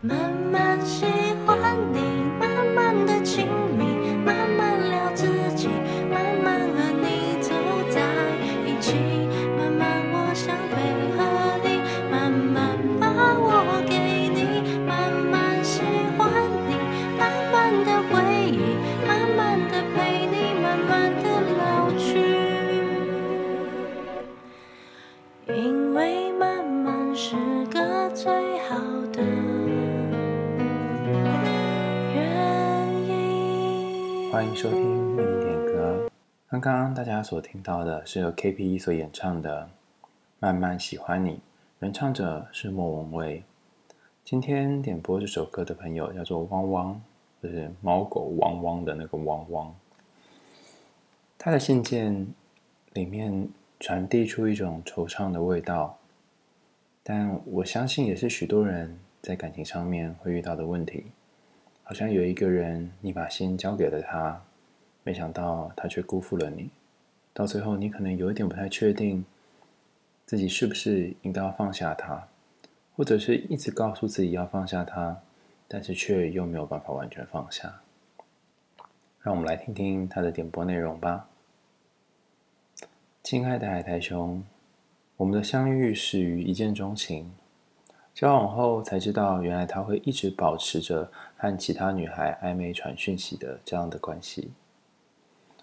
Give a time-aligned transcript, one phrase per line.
[0.00, 0.57] 慢慢
[36.98, 39.70] 大家所听到的是由 K P E 所演唱的
[40.40, 41.30] 《慢慢喜欢你》，
[41.78, 43.44] 原唱者是莫文蔚。
[44.24, 47.00] 今天点播这首歌的朋友叫做汪汪，
[47.40, 49.72] 就是猫狗汪汪的那个汪汪。
[51.38, 52.26] 他的信件
[52.94, 55.96] 里面传递出一种惆怅的味道，
[57.04, 61.04] 但我相信也是许多人在感情上面会遇到的问题。
[61.84, 64.42] 好像有一个人，你把心交给了他，
[65.04, 66.68] 没想到他却辜负了你。
[67.38, 69.24] 到最后，你可能有一点不太确定，
[70.26, 72.26] 自己是不是应该要放下他，
[72.96, 75.20] 或者是一直告诉自己要放下他，
[75.68, 77.80] 但是却又没有办法完全放下。
[79.20, 81.28] 让我们来听听他的点播内容吧。
[83.22, 84.42] 亲爱的海苔熊，
[85.18, 87.30] 我们的相遇始于一见钟情。
[88.12, 94.50] 交往后才知道，原来他会一直保持着和其他女孩暧昧传讯息的这样的关系。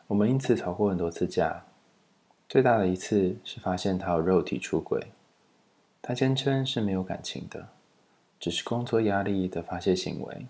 [0.07, 1.65] 我们因此吵过很多次架，
[2.47, 5.07] 最大的一次是发现他有肉体出轨。
[6.01, 7.69] 他坚称是没有感情的，
[8.39, 10.45] 只是工作压力的发泄行为。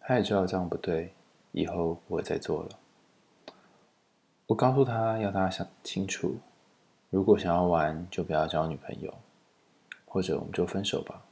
[0.00, 1.12] 他也知道这样不对，
[1.50, 2.68] 以后不会再做了。
[4.46, 6.36] 我告诉他要他想清楚，
[7.10, 9.12] 如果想要玩，就不要交女朋友，
[10.04, 11.22] 或者我们就分手吧。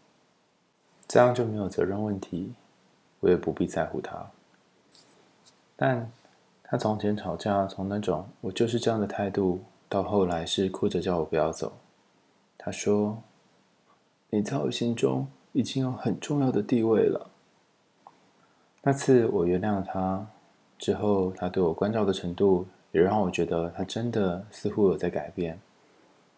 [1.06, 2.52] 这样就没有责任问题，
[3.20, 4.28] 我也不必在乎他。
[5.76, 6.10] 但
[6.70, 11.72] 他从前吵架，从那种我就是这样的态度，到后来是哭着叫我不要走。
[12.56, 13.20] 他说
[14.30, 17.28] ：“你在我心中已经有很重要的地位了。”
[18.82, 20.24] 那次我原谅了他，
[20.78, 25.58] 之后他对我关照的程度，也让我觉得他真的似乎有在改变，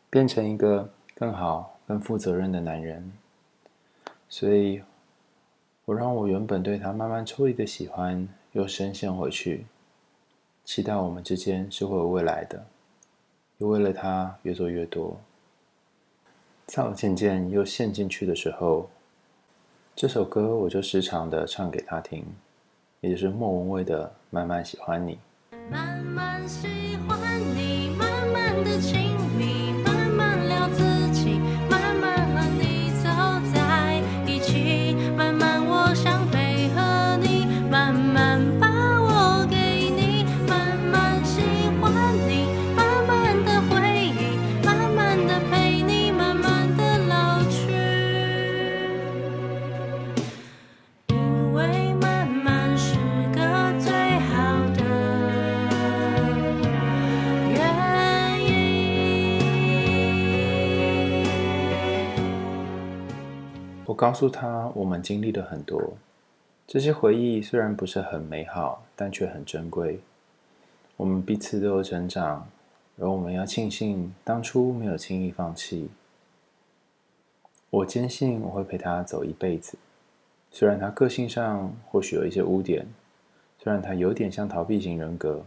[0.08, 3.12] 变成一个更好、更负责任的男人。
[4.30, 4.82] 所以，
[5.84, 9.66] 我让我原本对他慢慢抽离的喜欢又深陷回去，
[10.64, 12.64] 期待我们之间是会有未来的，
[13.58, 15.20] 又为了他越做越多。
[16.66, 18.88] 在我渐渐又陷进去的时候，
[19.94, 22.24] 这首歌我就时常的唱给他听，
[23.00, 25.18] 也就是莫文蔚的《慢慢喜欢你》。
[25.70, 27.81] 慢慢喜欢你，
[64.02, 65.80] 告诉他，我们经历了很多，
[66.66, 70.00] 这些回忆虽然不是很美好，但却很珍贵。
[70.96, 72.48] 我们彼此都有成长，
[72.98, 75.88] 而我们要庆幸当初没有轻易放弃。
[77.70, 79.78] 我坚信我会陪他走一辈子，
[80.50, 82.84] 虽然他个性上或许有一些污点，
[83.60, 85.44] 虽然他有点像逃避型人格，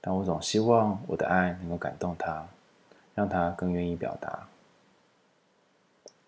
[0.00, 2.46] 但我总希望我的爱能够感动他，
[3.16, 4.46] 让他更愿意表达。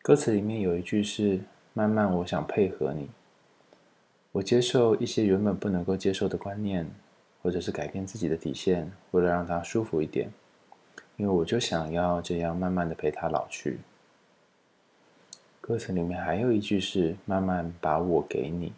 [0.02, 1.38] 歌词里面有一句是
[1.74, 3.08] “慢慢，我想配合你”，
[4.32, 6.90] 我接受一些原本不能够接受的观念，
[7.40, 10.28] 或者是改变自己的底线，为了让他舒服一点，
[11.16, 13.78] 因为我就想要这样慢慢的陪他老去。
[15.60, 18.72] 歌词里面还有一句是“慢慢把我给你”，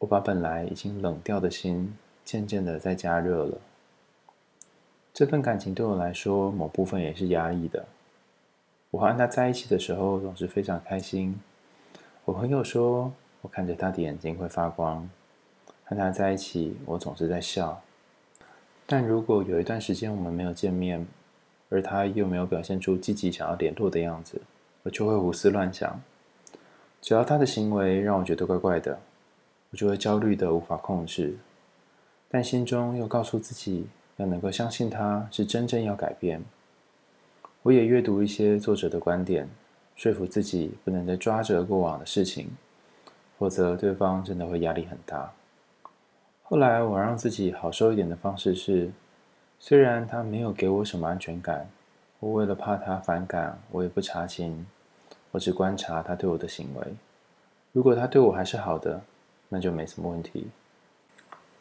[0.00, 1.94] 我把本来已经冷掉的心，
[2.24, 3.58] 渐渐的在加热了。
[5.12, 7.84] 这份感情对我来说，某部分也是压抑的。
[8.90, 11.38] 我和他在一起的时候总是非常开心。
[12.24, 13.12] 我朋友说，
[13.42, 15.08] 我看着他的眼睛会发光。
[15.84, 17.82] 和他在一起，我总是在笑。
[18.86, 21.06] 但如果有一段时间我们没有见面，
[21.68, 24.40] 而他又没有表现出积极想要联络的样子，
[24.82, 26.00] 我就会胡思乱想。
[27.02, 28.98] 只要他的行为让我觉得怪怪的，
[29.70, 31.36] 我就会焦虑的无法控制。
[32.30, 33.86] 但心中又告诉自己，
[34.16, 36.42] 要能够相信他是真正要改变。
[37.68, 39.46] 我也阅读一些作者的观点，
[39.94, 42.48] 说服自己不能再抓着过往的事情，
[43.36, 45.30] 否则对方真的会压力很大。
[46.44, 48.90] 后来我让自己好受一点的方式是，
[49.60, 51.68] 虽然他没有给我什么安全感，
[52.20, 54.66] 我为了怕他反感，我也不查勤，
[55.32, 56.86] 我只观察他对我的行为。
[57.72, 58.98] 如果他对我还是好的，
[59.50, 60.46] 那就没什么问题。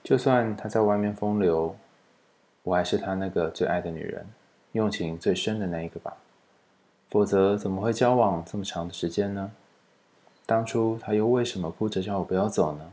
[0.06, 1.75] 就算他在外面风流，
[2.63, 4.25] 我还是他那个最爱的女人，
[4.77, 6.15] 用情最深的那一个吧。
[7.09, 9.51] 否则怎么会交往这么长的时间呢？
[10.45, 12.91] 当初他又为什么哭着叫我不要走呢？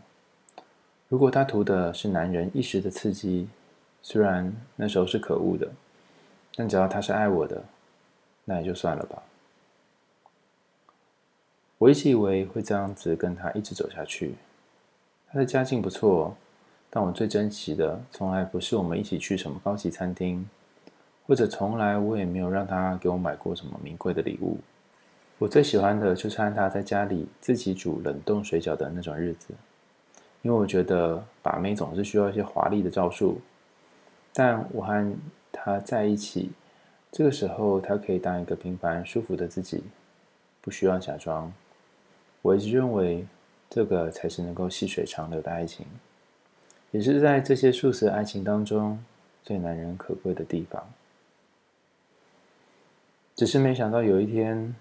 [1.09, 3.49] 如果他图的是男人一时的刺激，
[4.03, 5.71] 虽然那时候是可恶的，
[6.57, 7.63] 但只要他是爱我的，
[8.45, 9.23] 那也就算了吧。
[11.79, 14.35] 我一直以为会这样子跟他一直走下去。
[15.31, 16.37] 他的家境不错，
[16.89, 20.49] 但我最珍惜的从来不是我们一起去什么高级餐厅，
[21.27, 24.59] 或者从来我也没有让他给我买过什么名贵的礼物。
[25.39, 29.49] 我最喜欢的就是和他在家里自己煮冷冻水饺的那种日子，
[30.43, 33.41] 因为我觉得把妹总是需要一些华丽的招数，
[34.33, 35.13] 但我和
[35.51, 36.53] 他在一起，
[37.11, 39.83] 这个时候他可以当一个平凡舒服的自己，
[40.61, 41.53] 不需要假装。
[42.43, 43.27] 我一直认为
[43.69, 45.85] 这个才是能够细水长流的爱情，
[46.93, 49.03] 也是在这些素食爱情当中
[49.43, 50.87] 最难能可贵的地方。
[53.35, 54.75] 只是没想到有一天。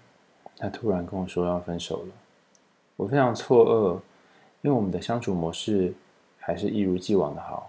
[0.56, 2.12] 他突然跟我说要分手了，
[2.94, 3.94] 我非常错愕，
[4.62, 5.92] 因为我们的相处模式
[6.38, 7.68] 还是一如既往的好。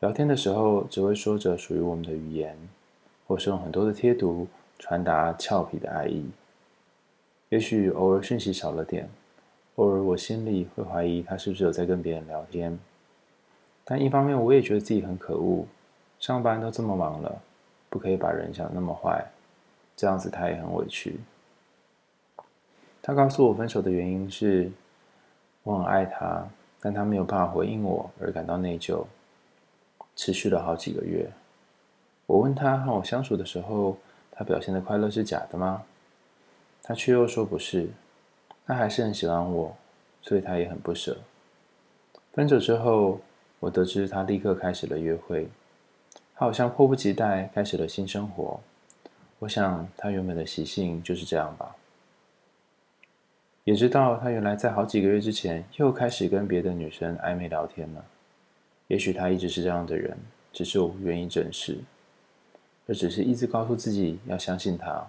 [0.00, 2.54] 聊天的时候只会说着属于我们的语言，
[3.26, 4.46] 或是用很多的贴图
[4.78, 6.26] 传达俏皮的爱意。
[7.48, 9.08] 也许偶尔讯息少了点，
[9.76, 12.78] 偶尔我心里会怀疑他是不是有在跟别人聊天。
[13.84, 15.64] 但一方面我也觉得自己很可恶，
[16.20, 17.40] 上班都这么忙了，
[17.88, 19.24] 不可以把人想那么坏，
[19.96, 21.18] 这样子他也很委屈。
[23.02, 24.70] 他告诉我分手的原因是，
[25.62, 26.46] 我很爱他，
[26.80, 29.04] 但他没有办法回应我而感到内疚，
[30.14, 31.30] 持续了好几个月。
[32.26, 33.96] 我问他和我相处的时候，
[34.32, 35.84] 他表现的快乐是假的吗？
[36.82, 37.88] 他却又说不是，
[38.66, 39.76] 他还是很喜欢我，
[40.20, 41.16] 所以他也很不舍。
[42.32, 43.20] 分手之后，
[43.60, 45.48] 我得知他立刻开始了约会，
[46.34, 48.60] 他好像迫不及待开始了新生活。
[49.38, 51.76] 我想他原本的习性就是这样吧。
[53.64, 58.04] 也知道他原来在好几个月之前又开始跟别的女生暧昧聊天了。
[58.86, 60.16] 也许他一直是这样的人，
[60.52, 61.78] 只是我不愿意正视，
[62.86, 65.04] 而只是一直告诉自己要相信他。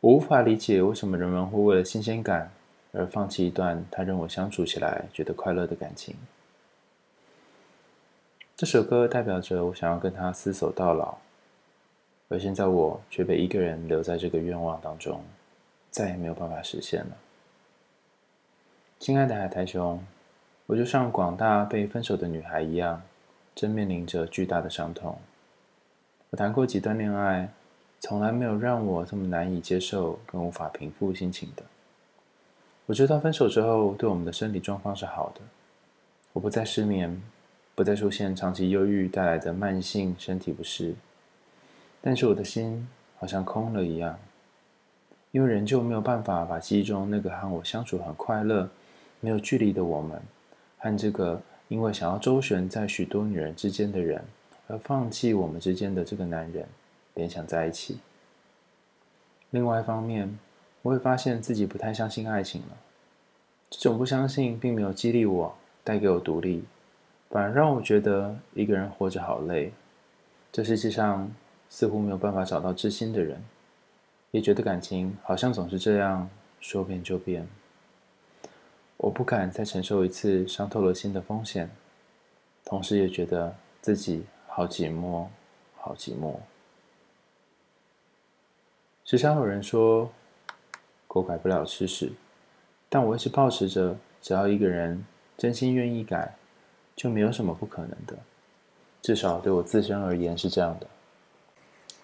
[0.00, 2.50] 我无法理解为什么人们会为了新鲜感
[2.92, 6.16] 而放弃一段他认为相处起来觉得快乐的感情。
[8.56, 11.18] 这首歌代表着我想要跟他厮守到老，
[12.28, 15.22] 而现在我却被一个人留在这个愿望当中。
[15.88, 17.16] 再也没有办法实现了，
[18.98, 20.04] 亲爱的海苔熊，
[20.66, 23.00] 我就像广大被分手的女孩一样，
[23.54, 25.18] 正面临着巨大的伤痛。
[26.28, 27.48] 我谈过几段恋爱，
[27.98, 31.62] 从来没有让我这么难以接受跟无法平复心情的。
[32.84, 35.40] 我知道分手之后对我们的身体状况是好的，
[36.34, 37.22] 我不再失眠，
[37.74, 40.94] 不再出现长期忧郁带来的慢性身体不适，
[42.00, 42.88] 但是我的心
[43.18, 44.18] 好像空了一样。
[45.32, 48.70] 因为仍旧没有办法把记忆中那个和我相处很快乐、
[49.20, 50.18] 没有距离的我们，
[50.78, 54.24] 和这个因为想要周旋在许多女人之间的人
[54.66, 56.66] 而放弃我们之间的这个男人
[57.14, 57.98] 联想在一起。
[59.50, 60.38] 另外一方面，
[60.80, 62.68] 我会发现自己不太相信爱情了。
[63.68, 66.64] 这种不相信并没有激励我、带给我独立，
[67.28, 69.72] 反而让我觉得一个人活着好累。
[70.50, 71.30] 这世界上
[71.68, 73.42] 似乎没有办法找到知心的人。
[74.32, 76.28] 也觉得感情好像总是这样
[76.60, 77.46] 说变就变，
[78.98, 81.70] 我不敢再承受一次伤透了心的风险，
[82.64, 85.26] 同时也觉得自己好寂寞，
[85.76, 86.34] 好寂寞。
[89.04, 90.10] 时常有人说，
[91.06, 92.12] 狗改不了吃屎，
[92.90, 95.02] 但我一直抱持着，只要一个人
[95.38, 96.34] 真心愿意改，
[96.94, 98.18] 就没有什么不可能的，
[99.00, 100.86] 至少对我自身而言是这样的。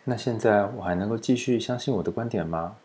[0.04, 2.76] 那现在我还能够继续相信我的观点吗？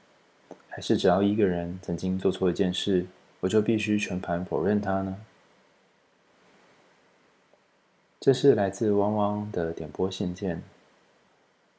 [0.69, 3.05] 还是只要一个人曾经做错一件事，
[3.39, 5.17] 我就必须全盘否认他呢？
[8.19, 10.61] 这是来自汪汪的点播信件，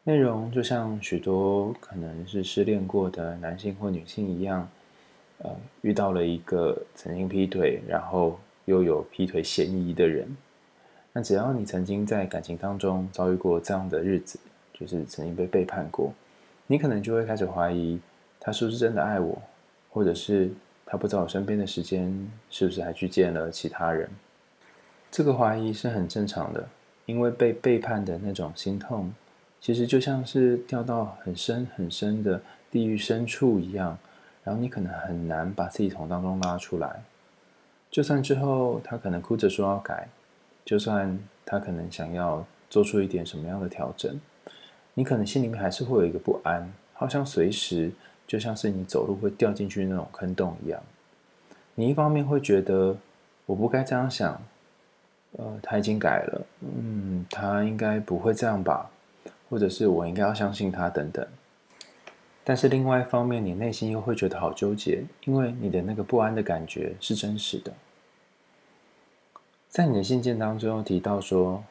[0.02, 4.68] 内容就像许多可能是失恋过的男性或女性一样，
[5.38, 10.36] 呃，遇到了一个曾经劈腿，然后又有劈腿嫌疑的人。
[11.12, 14.38] 那只要你曾经在感情当中遭遇过这样的日子，
[14.78, 16.12] 就是曾经被背叛过，
[16.66, 17.98] 你可能就会开始怀疑
[18.38, 19.42] 他是不是真的爱我，
[19.90, 20.50] 或者是
[20.86, 24.08] 他不在我身边的时间，是不是还去见了其他人？
[25.10, 26.68] 这个怀疑是很正常的，
[27.06, 29.12] 因为被背叛的那种心痛，
[29.60, 33.98] 其实就像是掉到很深很深的地狱深处一样，
[34.44, 37.02] 然后你可能很难把自己从当中拉出来。
[37.90, 40.08] 就算之后他可能哭着说要改，
[40.64, 44.20] 就算他可能想要做出一点什么样的调整，
[44.98, 47.88] 你可能心里面还是会有一个不安，好像随时
[48.26, 50.82] 就像是你走路会掉进去那种坑洞一样。
[51.76, 52.96] 你一方面会觉得
[53.46, 54.42] 我不该这样想，
[55.36, 58.90] 呃，他已经改了，嗯，他应该不会这样吧，
[59.48, 61.24] 或者是我应该要相信他等等。
[62.42, 67.72] 但是另外一方面，你内心又会觉得好纠结，因为你的那个不安的感觉是真实的。
[69.68, 71.62] 在你的信件当中提到说，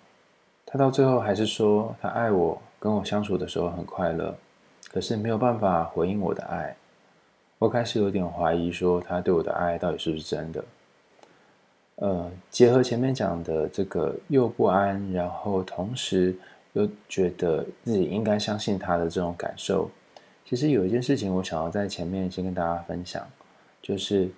[0.66, 4.36] 他到最后还是说他爱我，跟我相处的时候很快乐，
[4.92, 6.76] 可是没有办法回应我的爱。
[7.60, 10.64] 我开始有点怀疑，说他对我的爱到底是不是真的？
[11.96, 16.36] 呃，结合前面讲的这个又不安，然后同时
[16.74, 19.90] 又觉得自己应该相信他的这种感受。
[20.46, 23.28] 其实有一件事情，我想要在前面先跟大家分享，
[23.82, 24.30] 就是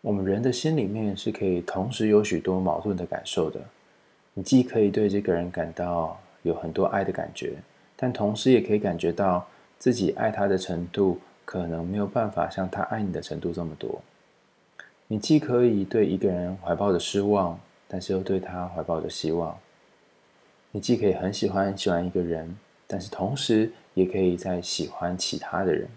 [0.00, 3.60] 我们人的心里面是可以同时有许多矛盾的感受的。
[4.32, 7.54] 你既可以对这个人感到有很多爱的感觉，
[7.96, 9.46] 但同时也可以感觉到
[9.78, 14.00] 自己爱他的程度可能没有办法像他爱你的程度这么多。
[15.08, 19.58] 你既可以对一个人怀抱着失望，但是又对他怀抱着希望。
[20.70, 22.56] 你既可以很喜欢喜欢一个人，
[22.86, 25.88] 但是同时，也可以再喜欢其他的人，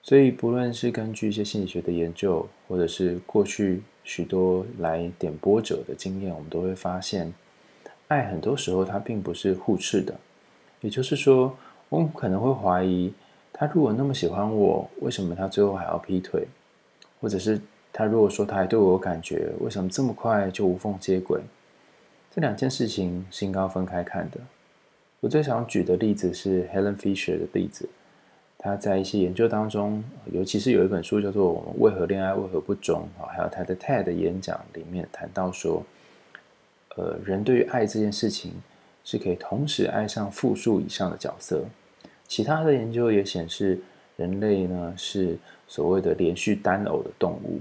[0.00, 7.34] 所以不论是根据一些心理学的研究，或者是过去许多来点播者的经验，我们都会发现，
[8.08, 10.14] 爱很多时候它并不是互斥的。
[10.80, 11.56] 也就是说，
[11.88, 13.12] 我们可能会怀疑，
[13.52, 16.46] 他如果那么喜欢我，为什么他最后还要劈腿？
[17.20, 17.60] 或者是
[17.92, 21.40] 他如果说他还对我有感觉，为什么这么快就无缝接轨？
[22.32, 24.38] 这两件事情是应该要分开看的。
[25.20, 27.88] 我最想举的例子是 Helen Fisher 的例子。
[28.56, 35.82] 他在一些研究当中，尤其是有一本书叫做《我们为何恋爱为何不忠》啊，还有他的 TED 演讲里面谈到说，
[36.98, 38.52] 呃，人对于爱这件事情
[39.04, 41.64] 是可以同时爱上复数以上的角色。
[42.26, 43.78] 其他的研究也显示，
[44.16, 45.38] 人类呢是
[45.68, 47.60] 所谓的连续单偶的动物。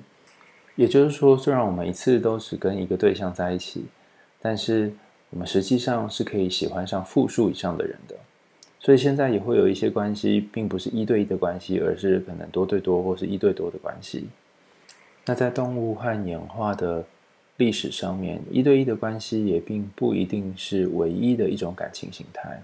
[0.75, 3.85] 也就是说，虽然我们一次都只跟一个对象在一起，
[4.41, 4.91] 但是
[5.29, 8.15] 我们实际上是可以喜欢上复数以上的人的，
[8.79, 14.27] 所以现在也会有一些关系，并不是一对一的关系，而是可能多对多或是一对多的关系。
[15.25, 17.05] 那在动物和演化的
[17.57, 22.61] 历史上面，一对一的关系也并不一定是唯一的一种感情形态。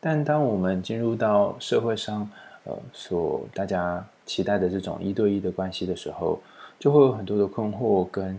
[0.00, 2.28] 但当我们进入到社会上，
[2.64, 6.40] 呃，所大家期待的这种一对一的关系的时候，
[6.78, 8.38] 就会有很多的困惑跟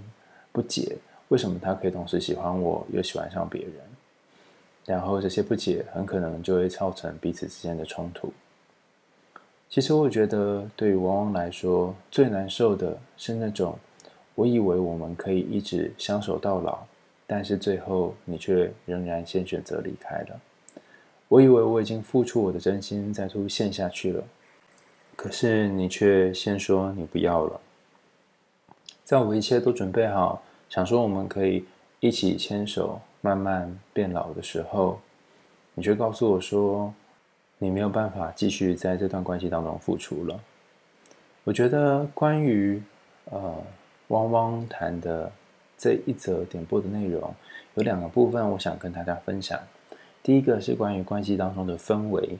[0.51, 0.97] 不解。
[1.29, 3.71] 为什么他可以同时喜欢我，又喜欢上别人？
[4.85, 8.31] 然后这些不解很可能就会造成彼此之间的冲突。
[9.67, 13.77] 其实我觉得，对于汪汪来说，最难受的是那种
[14.35, 16.79] 我以为我们可以一直相守到老，
[17.25, 20.39] 但是最后你却仍然先选择离开了。
[21.27, 24.23] 我以为我已经付出我的真心再出陷下去了，
[25.15, 27.59] 可是你却先说你不要了。
[29.03, 30.43] 在我一切都准备好。
[30.67, 31.63] 想说我们可以
[31.99, 34.99] 一起牵手慢慢变老的时候，
[35.75, 36.93] 你却告诉我说
[37.59, 40.37] 你没有办法继续在这段关系当中付出了。
[41.43, 42.81] 我觉得关于
[43.25, 43.55] 呃
[44.09, 45.31] 汪汪谈的
[45.77, 47.33] 这一则点播的内容
[47.75, 49.59] 有两个部分，我想跟大家分享。
[50.21, 52.37] 第一个是关于关系当中的氛围，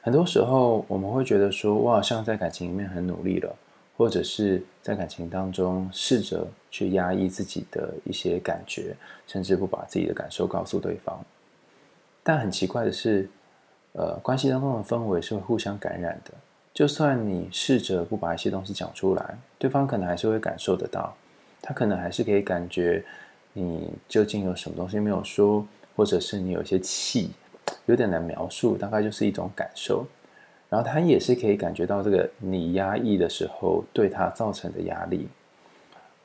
[0.00, 3.54] 很多时候我们会觉得说我好像在感情里面很努力了。
[3.94, 8.96] 或者是在感情当中试着去压抑自己的一些感觉，
[9.28, 11.22] 甚至不把自己的感受告诉对方。
[12.22, 13.28] 但很奇怪的是，
[13.92, 16.32] 呃，关系当中的氛围是会互相感染的。
[16.82, 21.14] 就算你试着不把一些东西讲出来，对方可能还是会感受得到。
[21.60, 23.04] 他可能还是可以感觉
[23.52, 27.30] 你究竟有什么东西没有说，或者是你有些气，
[27.86, 30.04] 有点难描述，大概就是一种感受。
[30.68, 35.28] 然后他也是可以感觉到这个你压抑的时候对他造成的压力。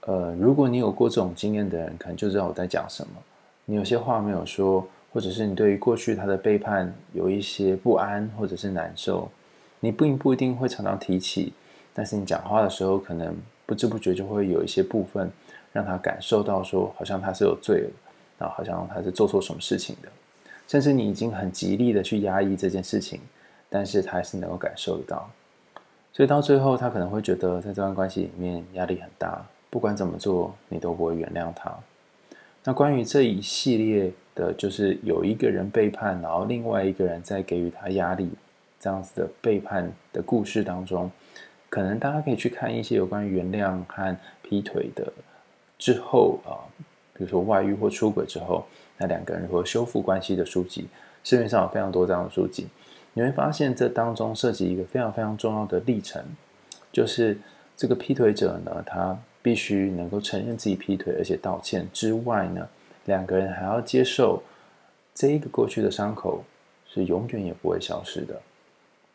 [0.07, 3.13] 呃，如果你有过这种经验的人，可能就知道我在讲什么。
[3.65, 4.83] 你有些话没有说，
[5.13, 9.29] 或者是你对于过去他的背叛有一些不安或者是难受，
[9.79, 11.53] 你并不一定会常常提起，
[11.93, 15.31] 但是你讲话的时候，可能不知不觉就会有一些部分
[15.71, 17.89] 让他感受到说，好像他是有罪了，
[18.39, 20.09] 然后好像他是做错什么事情的，
[20.67, 23.19] 甚至你已经很极力的去压抑这件事情。
[23.69, 25.29] 但是他还是能够感受得到，
[26.13, 31.77] 所以到最后，他可能会觉得在这段关系里面压力很大，不管怎么做，你都不会原谅他。
[32.63, 38.29] 那关于这一系列的，就是有一个人背叛，然后另外一个人在给予他压力，
[38.79, 41.11] 这样子的背叛的故事当中，
[41.69, 45.11] 可能大家可以去看一些有关于原谅和劈腿的
[45.77, 46.63] 之后啊，
[47.13, 48.65] 比如说外遇或出轨之后，
[48.97, 50.87] 那两个人如何修复关系的书籍，
[51.23, 52.67] 市面上有非常多这样的书籍。
[53.13, 56.23] 你会发现，这当中涉及一个非常非常重要的历程，
[56.91, 57.35] 就是
[57.75, 62.67] 这个劈腿者呢，他必须能够承认自己劈腿，而且道歉之外呢，
[63.05, 64.43] 两个人还要接受
[65.15, 66.43] 这一个过去的伤口
[66.87, 68.39] 是永远也不会消失的。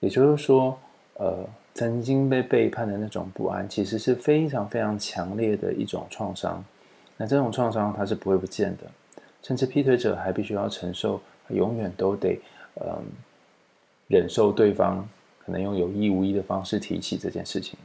[0.02, 0.76] 也就是说，
[1.14, 6.62] 呃，曾经被背叛的那种不安，其实是非常非常强烈的一种创伤。
[7.16, 8.82] 那这种创伤它是不会不见的，
[9.44, 12.40] 甚至劈腿者还必须要承受，永远都得，
[12.80, 13.04] 嗯、
[14.09, 17.78] 忍受对方可能用有意无意的方式提起这件事情，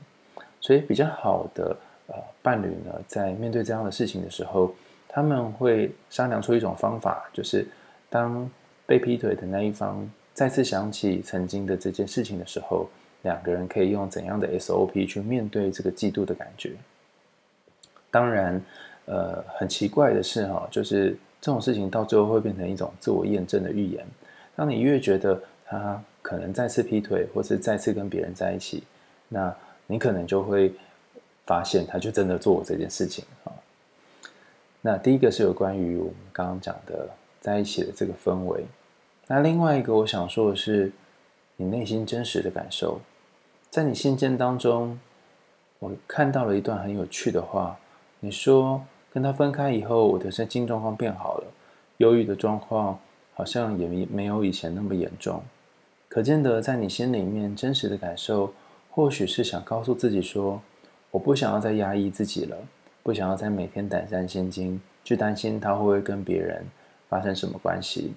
[0.59, 4.73] 所以比较好的呃伴侣呢，在面对这样的事情的时候，
[5.07, 7.67] 他们会商量出一种方法，就是
[8.09, 8.49] 当
[8.87, 12.87] 被劈腿的那一方再次想起曾经的这件事情的时候，
[13.23, 16.73] 两个人可以用怎样的 SOP 去面对这个嫉妒的感觉。
[18.11, 18.61] 当然，
[19.05, 24.05] 呃，很奇怪的是哈，就是这种事情到最后会变成一种自我验证的预言。
[24.55, 28.83] 当你越觉得他可能再次劈腿，或是再次跟别人在一起，
[29.29, 29.51] 那
[29.87, 30.71] 你可能就会
[31.47, 33.51] 发现，他就真的做这件事情啊。
[34.81, 37.09] 那第一个是有关于我们刚刚讲的
[37.41, 38.63] 在一起的这个氛围。
[39.29, 40.91] 那另外一个我想说的是，
[41.57, 43.01] 你内心真实的感受。
[43.69, 44.97] 在你信件当中，
[45.79, 47.77] 我看到了一段很有趣的话。
[48.21, 48.81] 你说
[49.13, 51.43] 跟他分开以后，我的身心状况变好了，
[51.97, 52.97] 忧郁的状况
[53.33, 55.43] 好像也没有以前那么严重。
[56.07, 58.53] 可见得，在你心里面真实的感受，
[58.89, 60.61] 或许是想告诉自己说
[61.11, 62.57] ：“我不想要再压抑自己了，
[63.03, 66.65] 不想要再每天胆战心惊，去担心他会不会跟别人
[67.09, 68.13] 发生什么关系。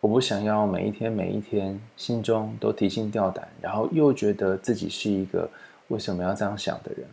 [0.00, 5.50] 我不想要每一天每一天心中都提心吊胆，然后又觉得自己是一个
[5.88, 7.06] 为什么要这样想的人。”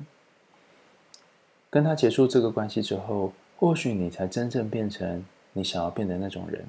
[1.70, 6.64] 跟他结束这个关系之后，或许你才真正变成你想要变的那种人。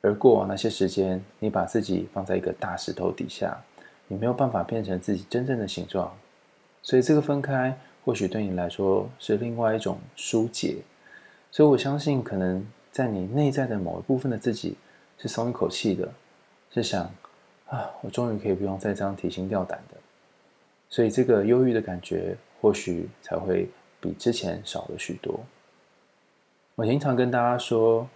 [0.00, 3.62] 而过往那些时间，你把自己放在一个大石头底下，
[4.08, 6.12] 你没有办法变成自己真正的形状，
[6.82, 10.78] 所以这个分开或许对你来说是另外一种疏解。
[11.52, 14.76] 所以我相信，可能在你内在的某一部分的自己
[15.22, 16.12] 是松一口气的，
[16.74, 17.10] 是想
[17.68, 19.96] 啊，我终于可以不用再这样提心吊胆的。
[20.90, 25.40] 所以这个忧郁的感觉或许才会比之前少了许多。
[26.74, 28.06] 我经常跟大家说。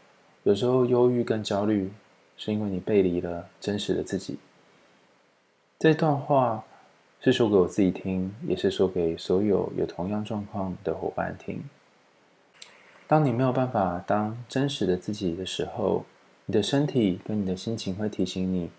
[0.42, 1.90] 有时候忧郁跟焦虑，
[2.37, 4.38] 是因为你背离了真实的自己。
[5.77, 6.62] 这段话
[7.21, 11.61] 是说给我自己听，也是说给所有有同样状况的伙伴听。
[13.09, 16.05] 当你没有办法当真实的自己的时候，
[16.47, 18.71] 你的身体跟你的心情会提醒你：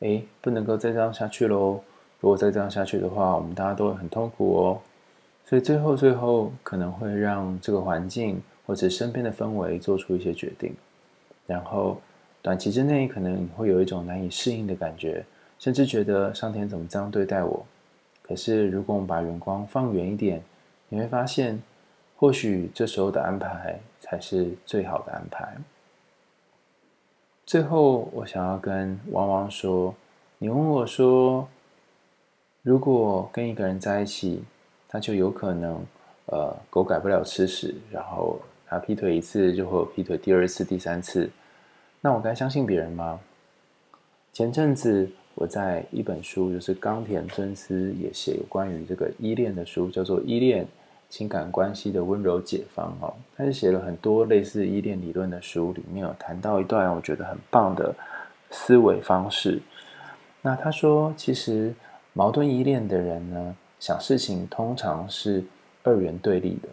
[0.00, 1.80] 哎，不能够再这样下去喽！
[2.20, 4.80] 如果再这样下去的话，我们大家都会很痛苦哦。
[5.44, 10.74] 所以最后最后可能会让这个环境或者身边的氛围做出一些决定。
[11.46, 12.00] 然后，
[12.40, 15.24] 短期之内可能你会有一种难以适应的感觉，
[15.58, 17.64] 甚至觉得上天怎么这样对待我？
[18.22, 20.42] 可是，如果我们把眼光放远一点，
[20.88, 21.62] 你会发现，
[22.16, 25.56] 或许这时候的安排才是最好的安排。
[27.44, 29.94] 最后，我想要跟王王说：
[30.38, 31.48] 你问我说，
[32.62, 34.42] 如果跟一个人在一起，
[34.88, 35.84] 他就有可能，
[36.26, 38.40] 呃，狗改不了吃屎，然后。
[38.64, 41.28] 他劈腿一次就会有劈腿第二次、第三次，
[42.00, 43.20] 那我该相信别人吗？
[44.32, 50.66] 前阵子我在一本书，就是冈田尊司也写有关于这个依恋的书，叫做《依恋
[51.12, 53.12] 情感关系的温柔解方》哦。
[53.36, 57.94] 他是写了很多类似依恋理论的书，里面有谈到一段我觉得很棒的
[58.50, 59.60] 思维方式。
[60.40, 61.74] 那他说，其实
[62.14, 65.44] 矛盾依恋的人呢，想事情通常是
[65.82, 66.68] 二元对立的。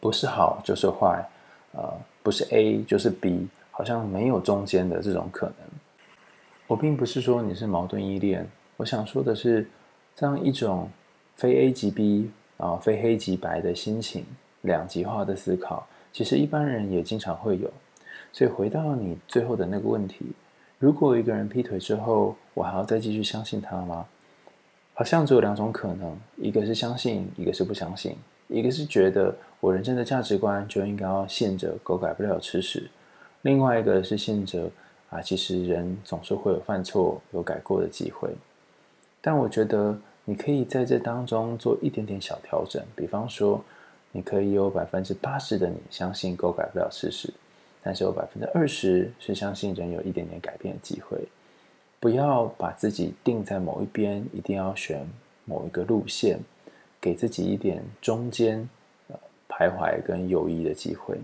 [0.00, 1.22] 不是好就是坏，
[1.72, 5.56] 呃，不是 A 就是 B，好像没有中间的这种可能。
[6.66, 9.68] 我并不是说你是矛盾依恋，我想说的是，
[10.14, 10.88] 这样一种
[11.36, 14.24] 非 A 即 B 啊、非黑即白的心情，
[14.62, 17.70] 两极化的思考，其实一般人也经常会有。
[18.32, 20.32] 所以回到你最后的那个问题，
[20.78, 24.06] 如果一个人劈腿之后，我还要再继续相信他吗？
[24.94, 28.16] 好像只有两种可能，一个是相信，一个是不相信。
[28.48, 32.88] 一个是觉得我人生的价值观就应该要信着狗改不了吃屎，
[33.42, 34.70] 另外一个是信着
[35.10, 38.30] 啊，其实人总是会有犯错、有改过的机会。
[39.20, 43.64] 但我觉得你可以在这当中做一点点小调整，比方说，
[44.10, 47.32] 你可以有百分之八十的你相信狗改不了事实，
[47.80, 51.16] 但是有百分之二十是相信人有一点点改变的机会。
[52.00, 55.08] 不要把自己定在某一边，一定要选
[55.44, 56.38] 某一个路线，
[57.00, 58.68] 给自己一点中间
[59.48, 61.16] 徘徊跟犹豫的机会。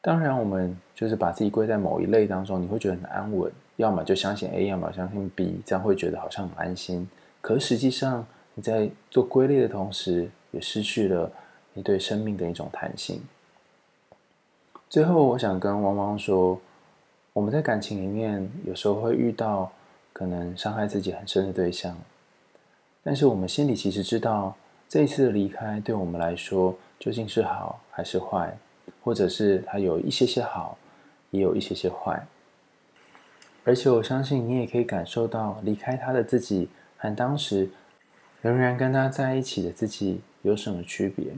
[0.00, 7.08] 当然，我们就是把自己归在某一类当中，你会觉得很安稳，要么就相信 A，要么相信 B，这样会觉得好像很安心。
[7.46, 11.30] 可实际上，你在做归类的同时，也失去了
[11.74, 13.22] 你对生命的一种弹性。
[14.90, 16.60] 最后，我想跟汪汪说，
[17.32, 19.70] 我们在感情里面有时候会遇到
[20.12, 21.96] 可能伤害自己很深的对象，
[23.04, 24.56] 但是我们心里其实知道，
[24.88, 28.58] 这一次的离开对我们来说究竟是好还是坏。
[29.04, 30.76] 或者是他有一些些好，
[31.30, 32.26] 也有一些些坏，
[33.62, 37.68] 而且我相信你也可以感受到离开他的自己和当时
[38.42, 41.34] 仍然跟他在一起的自己有什么区别。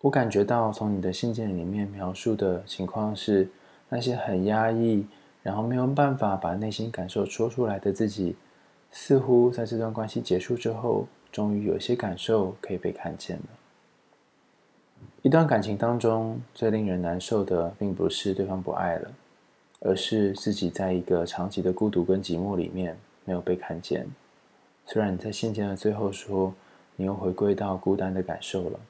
[0.00, 3.48] 我感觉到从你的信件里面描述的情况是，
[3.88, 5.06] 那些很压抑，
[5.42, 8.36] 然后没有办法把内心感受说出来的自己，
[8.90, 13.44] 似乎在这段关系结束之后，终于有些感受可以被看见了。
[15.22, 19.10] 一段感情当中，最令人难受的，并不是对方不爱了，
[19.80, 24.06] 而是自己在一个长期的孤独跟寂寞里面没有被看见。
[24.86, 26.54] 虽然你在信件的最后说，
[26.96, 28.80] 你又回归到孤单的感受了，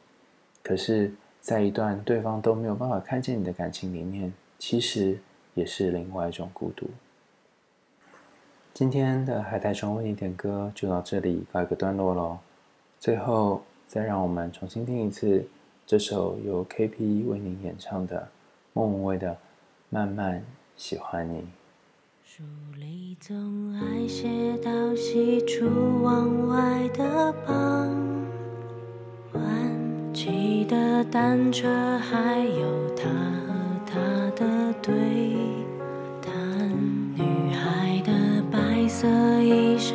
[0.63, 5.19] 可是，在一段对方都没有办法看见你的感情里面，其实
[5.55, 6.87] 也是另外一种孤独。
[8.73, 12.39] 今天的海苔虫为你点歌就到这里告一个段落喽。
[13.01, 15.49] 最后，再让我们重新听一次。
[15.87, 18.29] 这首由 KP 为您演唱的
[18.73, 19.31] 莫文蔚的
[19.89, 20.45] 《慢慢
[20.77, 21.43] 喜欢你》。
[22.37, 22.43] 书
[22.79, 25.65] 里总爱写到喜出
[26.03, 27.89] 望外的傍
[29.33, 29.43] 晚，
[30.13, 31.67] 骑的单车，
[31.99, 33.55] 还有他和
[33.87, 33.97] 她
[34.37, 34.93] 的对
[36.21, 36.71] 谈，
[37.15, 38.13] 女孩的
[38.53, 39.09] 白色
[39.41, 39.95] 衣裳，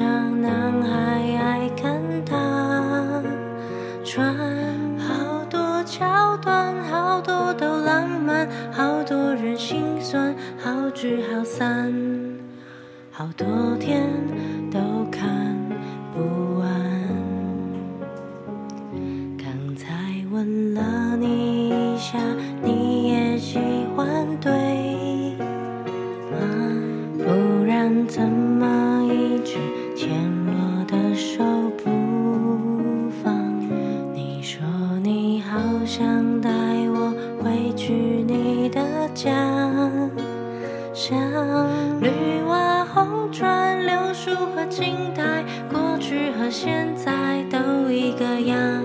[48.47, 48.83] 样。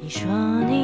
[0.00, 0.28] 你说
[0.68, 0.83] 你